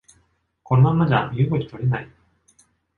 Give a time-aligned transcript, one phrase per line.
[0.63, 2.09] このままじゃ身動き取れない